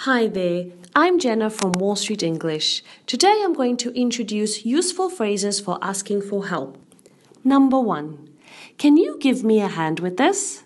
Hi 0.00 0.26
there, 0.26 0.66
I'm 0.94 1.18
Jenna 1.18 1.48
from 1.48 1.72
Wall 1.72 1.96
Street 1.96 2.22
English. 2.22 2.84
Today 3.06 3.40
I'm 3.42 3.54
going 3.54 3.78
to 3.78 3.98
introduce 3.98 4.66
useful 4.66 5.08
phrases 5.08 5.58
for 5.58 5.78
asking 5.80 6.20
for 6.20 6.48
help. 6.48 6.76
Number 7.42 7.80
one, 7.80 8.28
can 8.76 8.98
you 8.98 9.16
give 9.18 9.42
me 9.42 9.58
a 9.58 9.68
hand 9.68 10.00
with 10.00 10.18
this? 10.18 10.64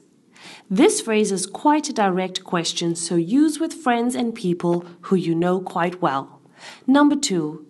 This 0.69 1.01
phrase 1.01 1.31
is 1.31 1.47
quite 1.47 1.89
a 1.89 1.93
direct 1.93 2.43
question, 2.43 2.97
so 2.97 3.15
use 3.15 3.61
with 3.61 3.73
friends 3.73 4.17
and 4.17 4.35
people 4.35 4.85
who 5.03 5.15
you 5.15 5.37
know 5.37 5.61
quite 5.61 6.03
well. 6.03 6.41
Number 6.89 7.15
two, 7.15 7.65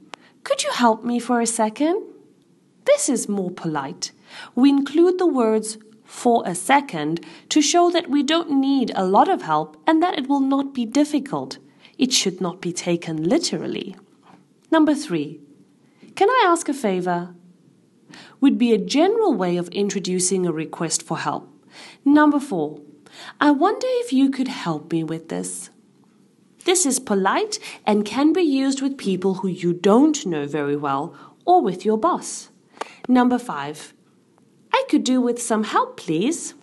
could 0.44 0.64
you 0.64 0.72
help 0.72 1.04
me 1.04 1.20
for 1.20 1.42
a 1.42 1.46
second? 1.46 2.02
This 2.86 3.10
is 3.10 3.28
more 3.28 3.50
polite. 3.50 4.12
We 4.54 4.70
include 4.70 5.18
the 5.18 5.26
words 5.26 5.76
for 6.20 6.42
a 6.44 6.54
second 6.54 7.24
to 7.48 7.62
show 7.62 7.90
that 7.90 8.10
we 8.10 8.22
don't 8.22 8.50
need 8.50 8.92
a 8.94 9.06
lot 9.06 9.26
of 9.26 9.40
help 9.40 9.82
and 9.86 10.02
that 10.02 10.18
it 10.18 10.28
will 10.28 10.40
not 10.54 10.74
be 10.74 10.84
difficult. 10.84 11.56
It 11.96 12.12
should 12.12 12.42
not 12.42 12.60
be 12.60 12.74
taken 12.74 13.22
literally. 13.26 13.96
Number 14.70 14.94
three, 14.94 15.40
can 16.16 16.28
I 16.28 16.44
ask 16.46 16.68
a 16.68 16.74
favor? 16.74 17.34
Would 18.42 18.58
be 18.58 18.74
a 18.74 18.86
general 18.98 19.32
way 19.32 19.56
of 19.56 19.68
introducing 19.68 20.44
a 20.44 20.52
request 20.52 21.02
for 21.02 21.16
help. 21.16 21.48
Number 22.04 22.38
four, 22.38 22.80
I 23.40 23.50
wonder 23.52 23.86
if 24.02 24.12
you 24.12 24.30
could 24.30 24.48
help 24.48 24.92
me 24.92 25.02
with 25.02 25.30
this. 25.30 25.70
This 26.66 26.84
is 26.84 27.00
polite 27.00 27.58
and 27.86 28.04
can 28.04 28.34
be 28.34 28.42
used 28.42 28.82
with 28.82 28.98
people 28.98 29.36
who 29.36 29.48
you 29.48 29.72
don't 29.72 30.26
know 30.26 30.46
very 30.46 30.76
well 30.76 31.14
or 31.46 31.62
with 31.62 31.86
your 31.86 31.96
boss. 31.96 32.50
Number 33.08 33.38
five, 33.38 33.94
could 34.90 35.04
do 35.04 35.20
with 35.20 35.40
some 35.40 35.62
help, 35.62 35.96
please. 35.96 36.54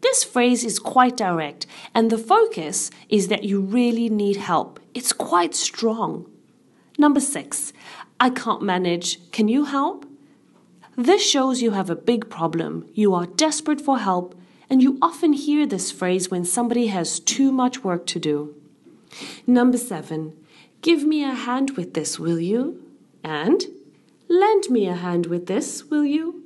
This 0.00 0.24
phrase 0.24 0.64
is 0.64 0.80
quite 0.80 1.16
direct, 1.16 1.64
and 1.94 2.10
the 2.10 2.18
focus 2.18 2.90
is 3.08 3.28
that 3.28 3.44
you 3.44 3.60
really 3.60 4.08
need 4.08 4.36
help. 4.36 4.80
It's 4.94 5.12
quite 5.12 5.54
strong. 5.54 6.26
Number 6.98 7.20
six, 7.20 7.72
I 8.18 8.30
can't 8.30 8.62
manage. 8.62 9.30
Can 9.30 9.46
you 9.46 9.66
help? 9.66 10.06
This 10.96 11.22
shows 11.24 11.62
you 11.62 11.70
have 11.70 11.88
a 11.88 11.94
big 11.94 12.28
problem. 12.28 12.88
You 12.94 13.14
are 13.14 13.26
desperate 13.26 13.80
for 13.80 13.98
help 13.98 14.34
and 14.68 14.82
you 14.82 14.98
often 15.00 15.32
hear 15.32 15.66
this 15.66 15.92
phrase 15.92 16.30
when 16.30 16.44
somebody 16.44 16.88
has 16.88 17.20
too 17.20 17.52
much 17.52 17.84
work 17.84 18.06
to 18.06 18.18
do. 18.18 18.54
Number 19.46 19.78
seven, 19.78 20.36
give 20.82 21.04
me 21.04 21.22
a 21.24 21.34
hand 21.34 21.76
with 21.76 21.94
this, 21.94 22.18
will 22.18 22.40
you? 22.40 22.82
And 23.22 23.64
lend 24.28 24.68
me 24.68 24.88
a 24.88 24.94
hand 24.94 25.26
with 25.26 25.46
this, 25.46 25.84
will 25.84 26.04
you? 26.04 26.39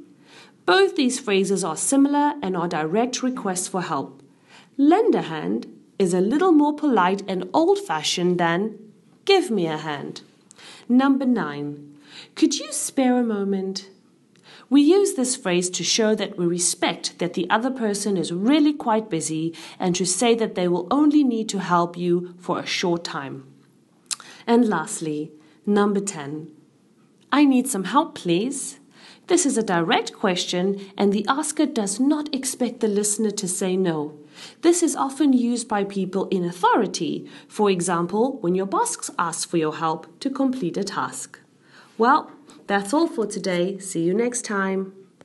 Both 0.66 0.96
these 0.96 1.20
phrases 1.20 1.62
are 1.62 1.76
similar 1.76 2.34
and 2.42 2.56
are 2.56 2.68
direct 2.68 3.22
requests 3.22 3.68
for 3.68 3.82
help. 3.82 4.22
Lend 4.76 5.14
a 5.14 5.22
hand 5.22 5.66
is 5.98 6.14
a 6.14 6.20
little 6.20 6.52
more 6.52 6.74
polite 6.74 7.22
and 7.28 7.48
old 7.52 7.78
fashioned 7.78 8.38
than 8.38 8.78
give 9.24 9.50
me 9.50 9.66
a 9.66 9.76
hand. 9.76 10.22
Number 10.88 11.26
nine, 11.26 11.96
could 12.34 12.58
you 12.58 12.72
spare 12.72 13.18
a 13.18 13.24
moment? 13.24 13.90
We 14.70 14.80
use 14.80 15.14
this 15.14 15.36
phrase 15.36 15.68
to 15.70 15.84
show 15.84 16.14
that 16.14 16.38
we 16.38 16.46
respect 16.46 17.18
that 17.18 17.34
the 17.34 17.48
other 17.50 17.70
person 17.70 18.16
is 18.16 18.32
really 18.32 18.72
quite 18.72 19.10
busy 19.10 19.54
and 19.78 19.94
to 19.94 20.06
say 20.06 20.34
that 20.34 20.54
they 20.54 20.68
will 20.68 20.88
only 20.90 21.22
need 21.22 21.48
to 21.50 21.58
help 21.58 21.96
you 21.96 22.34
for 22.38 22.58
a 22.58 22.66
short 22.66 23.04
time. 23.04 23.46
And 24.46 24.68
lastly, 24.68 25.32
number 25.66 26.00
10. 26.00 26.50
I 27.30 27.44
need 27.44 27.68
some 27.68 27.84
help, 27.84 28.14
please. 28.14 28.78
This 29.26 29.46
is 29.46 29.56
a 29.56 29.62
direct 29.62 30.12
question, 30.12 30.90
and 30.98 31.12
the 31.12 31.24
asker 31.28 31.64
does 31.64 31.98
not 31.98 32.34
expect 32.34 32.80
the 32.80 32.88
listener 32.88 33.30
to 33.30 33.48
say 33.48 33.74
no. 33.76 34.18
This 34.60 34.82
is 34.82 34.94
often 34.94 35.32
used 35.32 35.66
by 35.66 35.84
people 35.84 36.26
in 36.28 36.44
authority, 36.44 37.26
for 37.48 37.70
example, 37.70 38.38
when 38.40 38.54
your 38.54 38.66
boss 38.66 39.10
asks 39.18 39.44
for 39.44 39.56
your 39.56 39.76
help 39.76 40.20
to 40.20 40.28
complete 40.28 40.76
a 40.76 40.84
task. 40.84 41.40
Well, 41.96 42.30
that's 42.66 42.92
all 42.92 43.06
for 43.06 43.26
today. 43.26 43.78
See 43.78 44.02
you 44.02 44.12
next 44.12 44.42
time. 44.42 45.03